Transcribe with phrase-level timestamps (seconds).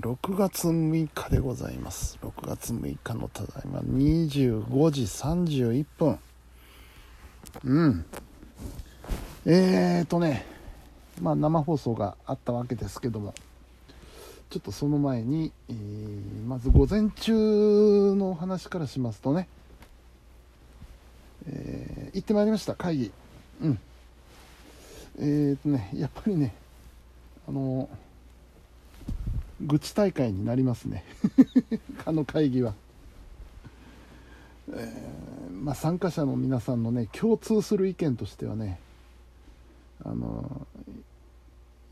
[0.00, 2.18] 6月6日でございます。
[2.20, 6.18] 6月6日のただいま25時31分。
[7.64, 8.04] うん。
[9.46, 10.44] えーとね
[11.22, 13.32] まあ生放送があったわけですけども
[14.50, 19.48] ちょっとその前に、えーまず午前中のお話からしますとね、
[21.48, 23.12] えー行ってまいりました会議。
[23.62, 23.78] うん。
[25.18, 26.54] えーとねやっぱりね
[27.48, 27.88] あの
[29.60, 31.04] 愚痴大会になりますね。
[32.04, 32.74] あの会議は、
[34.70, 38.78] えーまあ、参加者の皆さんのね共通する意見としてはね
[40.04, 40.66] あの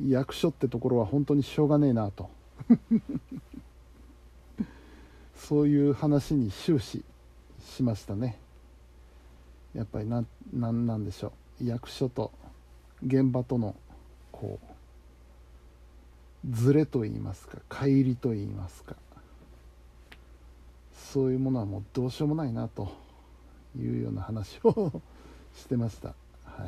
[0.07, 2.29] 役所ってところは本当にしょうがねえなと。
[5.37, 7.05] そういう話に終始
[7.61, 8.39] しましたね。
[9.75, 11.65] やっぱりななんなんでしょう。
[11.65, 12.31] 役所と
[13.05, 13.75] 現場との
[14.31, 14.74] こう
[16.51, 18.97] ズレと言いますか乖離と言いますか。
[21.13, 22.93] そういうものはもうどうしようもないなと
[23.79, 25.01] いうような話を
[25.57, 26.15] してました。
[26.45, 26.67] は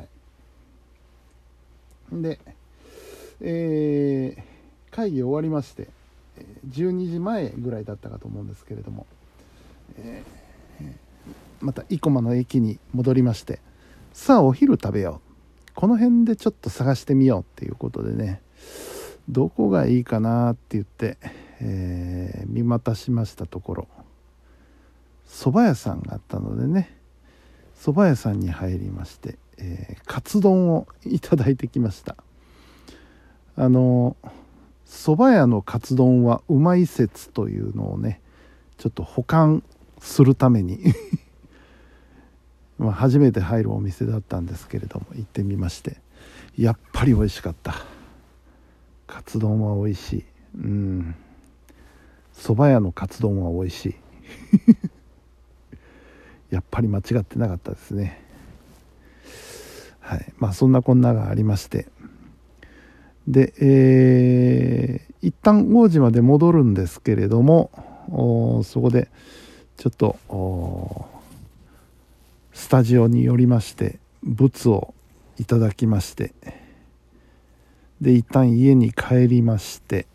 [2.11, 2.21] い。
[2.21, 2.39] で
[3.41, 4.43] えー
[4.89, 5.89] 会議終わりまして
[6.69, 9.05] 12時前ぐらいだったかと思うんですけれども、
[9.99, 10.37] えー
[11.59, 13.59] また生駒の駅に戻りまして
[14.13, 15.21] さあお昼食べよ
[15.67, 15.71] う。
[15.75, 18.41] この辺でちょっと探してみようっていうことでね
[19.29, 21.17] どこがいいかなって言って、
[21.59, 23.87] えー見渡しましたところ
[25.27, 26.97] 蕎麦屋さんがあったのでね
[27.77, 32.15] 蕎麦屋さんに入りまして、えーカツ丼をいただいてきました。
[33.55, 34.15] あの
[34.87, 38.21] 蕎麦屋のカツ丼はうまい説というのをね
[38.77, 39.63] ちょっと保管
[39.99, 40.79] するために
[42.77, 45.97] まあ初めて入るお店だったんですけれども行ってみまして
[46.55, 47.96] やっぱり美味しかった。
[49.07, 50.25] カツ丼は美味しい。
[50.55, 51.15] うん。
[52.35, 53.95] 蕎麦屋のカツ丼は美味しい。
[56.53, 58.21] やっぱり間違ってなかったですね。
[59.99, 60.33] はい。
[60.37, 61.87] まあそんなこんながありまして。
[63.27, 67.71] でえー一旦王子まで戻るんですけれども
[68.63, 69.09] そこで
[69.75, 70.17] ちょっと
[72.53, 74.93] スタジオに寄りまして物を
[75.37, 76.66] いただきまして。
[78.01, 80.07] で一旦家に帰りまして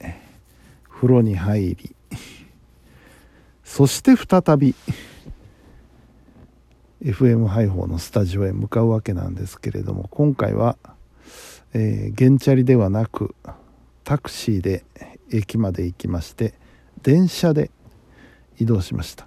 [0.89, 1.97] 風呂に入り
[3.65, 4.75] そして再び
[7.03, 10.77] FM ハイホーのスタジオへ向かうわけなんですけれども今回は、
[11.75, 13.35] えー、原チャリではなく
[14.05, 14.85] タクシーで
[15.33, 16.55] 駅まで行きまして
[17.03, 17.71] 電車で
[18.59, 19.27] 移動しました。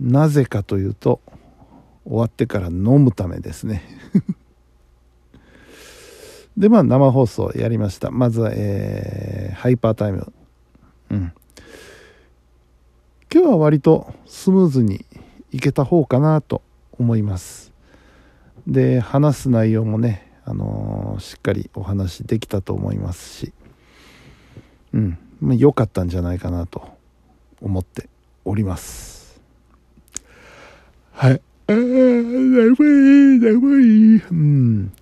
[0.00, 1.20] なぜかというと
[2.04, 3.82] 終わってから飲むためですね。
[6.56, 8.10] でまあ生放送やりました。
[8.10, 10.32] まずは、えーハイパータイム。
[11.10, 11.32] うん。
[13.32, 15.04] 今日は割とスムーズに
[15.52, 16.62] いけた方かなと
[16.98, 17.72] 思います。
[18.66, 23.52] で話す内容もね、あのーしっかりお話できたと思いますし。
[24.92, 25.18] うん。
[25.40, 26.88] まあ良かったんじゃないかなと
[27.60, 28.08] 思って
[28.44, 29.40] おります。
[31.12, 31.40] はい。
[31.68, 33.80] あー眠い眠
[34.18, 34.22] い。
[34.30, 34.92] うん。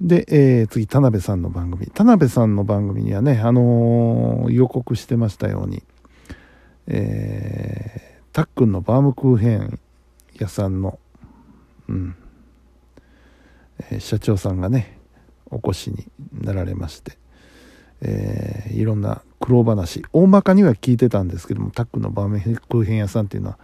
[0.00, 1.86] で、えー次田辺さんの番組。
[1.88, 5.82] 田辺さんの番組にはね、あのー予告してましたように、
[6.86, 9.80] えーたっくんのバームクーヘン
[10.38, 11.00] 屋さんの、
[11.88, 12.14] うん
[13.90, 14.98] えー社長さんがね
[15.50, 17.18] お越しになられまして、
[18.02, 23.58] えーいろんな苦労話大まかには聞いてたんですけどもたっくんのバームクーヘン屋さんっていうのは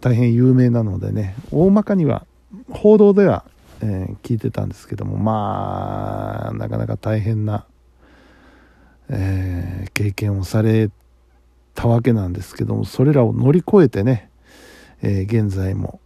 [0.00, 2.26] 大変有名なのでね大まかには
[2.72, 3.44] 報道では、
[3.80, 7.66] えー聞いてたんですけどもまあなかなか大変な、
[9.08, 10.90] えー経験をされ
[11.74, 14.30] たわけなんですけどもそれらを乗り越えてね、
[15.02, 16.00] えー現在も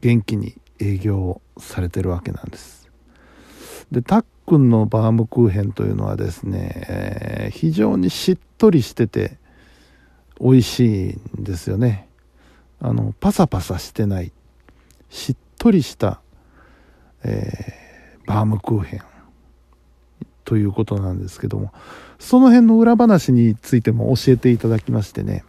[0.00, 2.88] 元気に営業をされてるわけなんです。
[3.90, 9.38] でたっくんのバームクーヘンというのはですね、え非常にしっとりしてて
[10.40, 12.08] 美味しいんですよね。
[12.80, 14.32] あのパサパサしてない
[15.08, 16.20] しっとりした、
[17.26, 17.86] えー
[18.26, 19.02] バームクーヘン
[20.44, 21.72] ということなんですけども
[22.18, 25.44] その辺の裏話についても教えていただきましてね。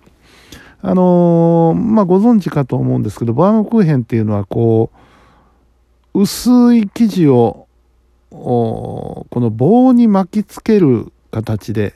[0.83, 4.91] あのーまあご存知かと思うんですけどバームクーヘンっていうのはこ
[6.13, 7.67] う薄い生地を
[8.29, 11.95] この棒に巻きつける形で、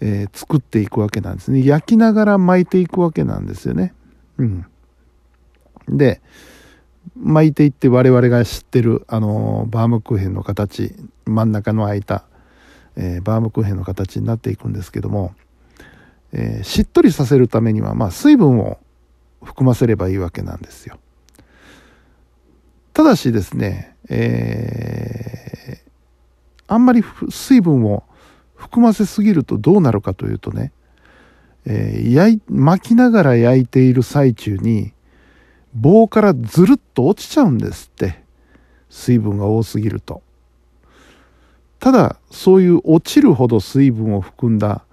[0.00, 1.64] えー作っていくわけなんですね。
[1.64, 3.94] 焼きながら巻いていくわけなんですよね。
[4.36, 4.66] うん。
[5.88, 6.20] で
[7.16, 10.94] 巻いていって我々が知ってるあのバームクーヘンの形
[11.26, 12.24] 真ん中の開いた、
[12.96, 15.34] えー、バームクーヘンの形になっていくんですけども、
[16.32, 18.78] えー、しっとりさせるためには、まあ、水分を
[19.42, 20.98] 含ませればいいわけなんですよ。
[22.92, 25.90] ただしですね、えー、
[26.66, 28.02] あんまり水分を
[28.56, 30.72] 含ませすぎるとどうなるかというとね、
[31.64, 34.92] えー、焼巻きながら焼いている最中に
[35.80, 38.28] 棒からずるっと落ちちゃうんですって。
[38.90, 40.22] 水分が多すぎると。
[41.78, 44.84] ただそういう落ちるほど水分を含んだ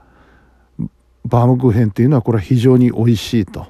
[1.26, 3.68] バームクーヘンっていうのはこれは非常に美味しいと。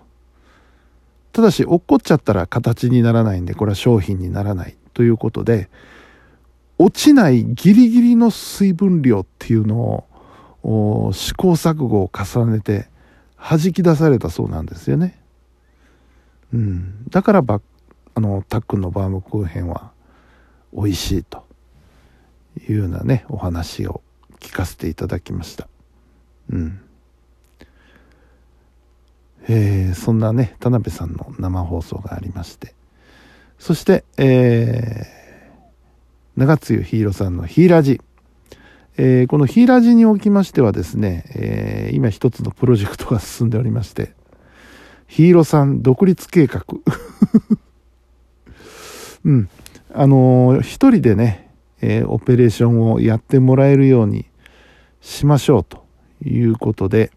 [1.32, 5.70] ただし落っこっちゃったら形にならないんでこれは商品にならないということで
[6.78, 10.06] 落ちないギリギリの水分量っていうの
[10.64, 12.88] を試行錯誤を重ねて
[13.38, 15.20] 弾き出されたそうなんですよね。
[16.54, 17.62] うん、だからば
[18.14, 19.92] あのタックンのバームクーヘンは
[20.74, 21.46] 美味しいと
[22.70, 24.02] いうようなねお話を
[24.40, 25.68] 聞かせていただきました。
[26.50, 26.80] うん。
[29.48, 32.74] えー、そんなね田辺さんの生放送がありまして。
[33.60, 38.02] そして、えー、長津湯ヒーローさんのヒーラジ。
[38.98, 44.14] えー、このヒーラジにおきましてはですね、えー、今一つのプロジェクトが進んでおりまして、
[45.08, 46.66] ヒーローさん独立計画。
[49.24, 49.50] うん。
[49.94, 54.26] あのー、一人でね、えー、オペレーションをやってもらえるように
[55.02, 55.86] しましょうと
[56.24, 57.12] いうことで、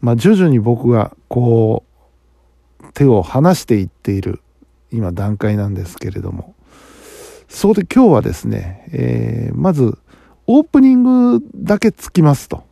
[0.00, 1.84] まあ、徐々に僕がこ
[2.80, 4.40] う、手を離していっている
[4.90, 6.54] 今段階なんですけれども、
[7.48, 9.98] そこで今日はですね、えー、まず
[10.46, 12.64] オープニングだけつきますと。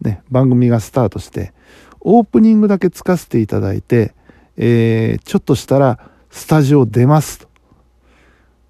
[0.00, 1.52] ね、番組がスタートして、
[2.00, 4.14] オープニングだけつかせていただいて、
[4.56, 5.98] えー、ちょっとしたら
[6.30, 7.48] スタジオ出ますと。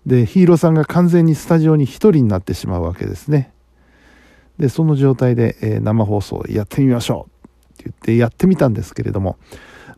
[0.06, 3.52] で、ヒーローさんが完全にスタジオに一人になってしまうわけですね。
[4.58, 9.36] で、その状態で、えー、生放送やってみましょうって言ってやってみたんですけれども、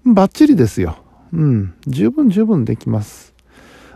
[0.05, 0.97] バッチリですよ。
[1.33, 3.35] うん、十分十分できます。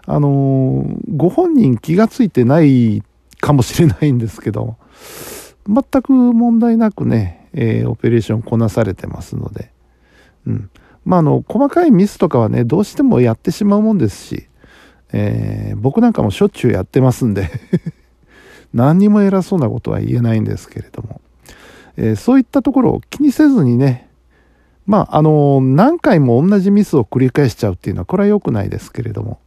[0.07, 3.03] あのー、ご本人気がついてない
[3.41, 4.77] かもしれないんですけど、
[5.67, 9.71] 全く問題なくね、えー、オペレーションこなされてますので、
[10.47, 10.71] うん。
[11.05, 14.49] まあ、あの、細かいミスとかはね、どうしてもやってしまうもんですし、
[15.13, 17.49] えー、僕なんかもしょっちゅうやってますんで
[18.75, 21.21] 何にも偉そうなことは言えないんですけれども、
[21.97, 24.09] えー、そういったところを気にせずにね、
[24.87, 29.39] まあ、あの何回も同じミスを繰り返しちゃうっていうのは、これは良くないですけれども、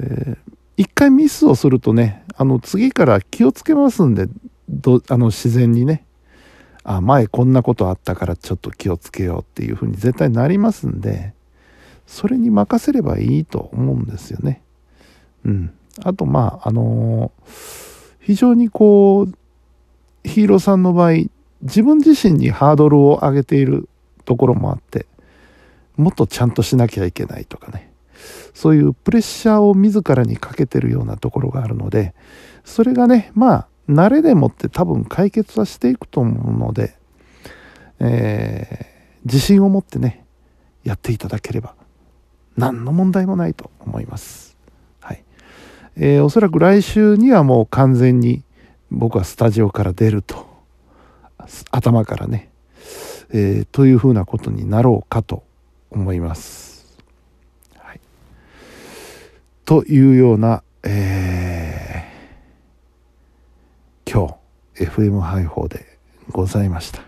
[0.00, 4.28] えー、一回ミスをするとね、あの、次から気をつけますんで、
[4.70, 6.06] どあの、自然にね、
[6.84, 11.34] あ、前こんなことあったからちょっと気をつけようっていうふうに絶対なりますんで、
[12.06, 14.62] それに任せればいいと思うんですよね。
[15.44, 15.74] うん。
[16.02, 17.50] あと、まあ、あのー、
[18.20, 19.34] 非常にこう、
[20.28, 21.12] ヒーローさんの場合、
[21.62, 23.88] 自分自身にハードルを上げている
[24.24, 25.06] ところもあって、
[25.96, 27.94] もっとちゃんとしなきゃいけないとかね。
[28.54, 32.14] そういうプレッシャーを自らにかけてるようなところがあるので
[32.64, 36.96] それがねまあ慣れでもって多分解決はしていくと思うので、
[38.00, 40.24] えー、自信を持ってね
[40.84, 41.74] やっていただければ
[42.56, 44.56] 何の問題もないと思います。
[45.00, 45.22] はい
[45.96, 48.42] えー、おそらく来週にはもう完全に
[48.90, 50.46] 僕はスタジオから出ると
[51.70, 52.50] 頭からね、
[53.30, 55.42] えー、というふうなことになろうかと
[55.90, 56.74] 思います。
[59.64, 64.34] というような、えー、今日
[64.76, 65.98] FM 配報で
[66.30, 67.02] ございました。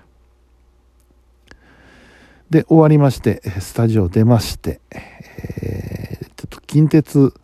[2.50, 7.34] で、終わりまして、スタジオ出まして、えー、ちょっと近鉄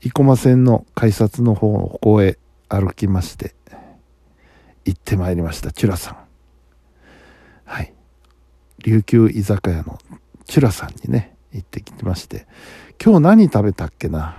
[0.00, 3.54] 生駒線の改札の方ここへ歩きまして、
[4.84, 6.16] 行ってまいりました、チュラさん。
[7.64, 7.92] はい。
[8.78, 9.98] 琉球居酒屋の
[10.46, 12.46] チュラさんにね、行ってきまして、
[13.02, 14.36] 今日何食べたっけな？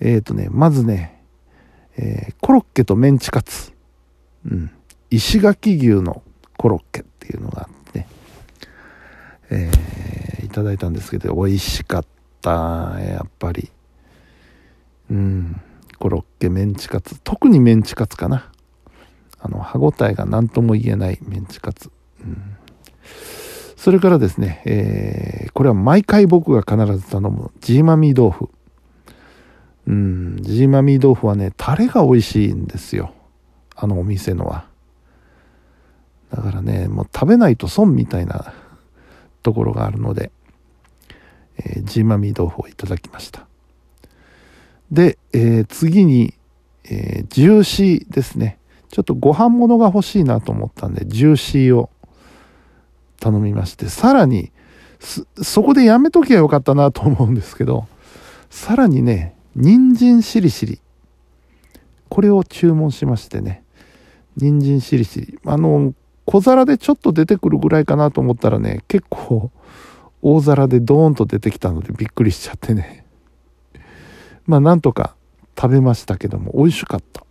[0.00, 1.22] えっ、ー、とね、まずね、
[1.96, 3.72] えー、コロッケとメンチカツ。
[4.46, 4.70] うん。
[5.10, 6.22] 石垣牛の
[6.56, 8.06] コロッケっていうのがあって、
[9.50, 12.04] えー、いただいたんですけど、美味しかっ
[12.40, 12.50] た。
[13.00, 13.70] やっぱり。
[15.10, 15.60] うん。
[15.98, 17.20] コロッケ、メンチカツ。
[17.22, 18.50] 特にメンチカツかな。
[19.38, 21.90] あの、歯ごたえが何とも言えないメンチカツ。
[22.22, 22.56] うん
[23.80, 28.50] それからですね、えー、これは毎回僕が必ず頼むジーマミー豆腐。
[29.86, 33.14] うん、ジーマミー豆腐はね、タレが美味しいんですよ。
[33.80, 34.66] あのお店のは。
[36.30, 38.52] だからね、もう食べないと損みたいな
[39.42, 40.30] ところがあるので、
[41.56, 43.46] えー、ジーマミー豆腐をいただきました。
[44.92, 46.34] で、えー、次に、
[46.84, 48.58] えー、ジューシーですね。
[48.90, 51.90] ちょっとご飯物が欲しいなと思ったんで、ジューシーを
[53.18, 54.52] 頼みまして、さらに、
[55.42, 57.86] そこでやめときゃよかったなと思うんですけど、
[58.50, 60.80] さらにね、人参しりしり。
[62.08, 63.62] これを注文しましてね。
[64.40, 65.38] 人参しりしり。
[65.44, 65.94] あの、
[66.24, 69.50] 小皿でちょっと出てくるぐらいかなと思ったらね、結構
[70.22, 73.04] 大皿でドーンと出てきたのでびっくりしちゃってね。
[74.46, 75.14] まあなんとか
[75.56, 77.24] 食べましたけども美味しかった。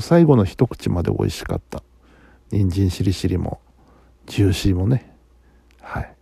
[0.00, 1.82] 最後の一口まで美味しかった。
[2.50, 3.60] 人参しりしりも
[4.26, 5.14] ジューシーもね。
[5.80, 6.18] はい。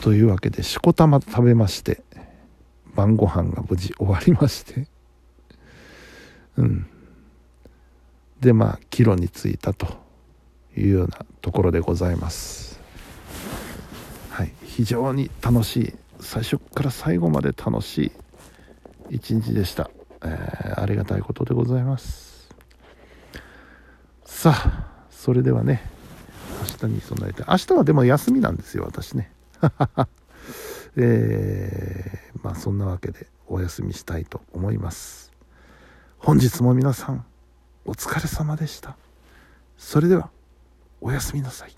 [0.00, 2.02] というわけでしこたま食べまして
[2.94, 4.86] 晩ご飯が無事終わりまして
[6.56, 6.86] うん
[8.40, 9.86] でまあ帰路に着いたと
[10.76, 12.80] いうようなところでございます。
[14.30, 14.52] はい。
[14.64, 15.94] 非常に楽しい。
[16.20, 18.12] 最初から最後まで楽しい
[19.16, 19.90] 一日でした、
[20.22, 22.48] えー、ありがたいことでございます。
[24.24, 25.82] さあそれではね
[26.82, 27.44] 明日に備えて。
[27.48, 29.32] 明日はでも休みなんですよ私ね。
[30.96, 35.32] えー、まあそんなわけでお休みしたいと思います。
[36.18, 37.24] 本日も皆さん
[37.90, 38.94] お疲れ様でした。
[39.76, 40.30] それでは
[41.00, 41.74] おやすみなさい。